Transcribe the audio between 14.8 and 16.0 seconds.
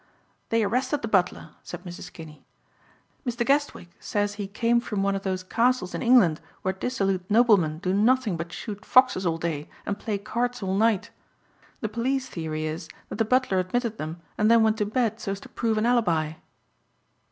bed so as to prove an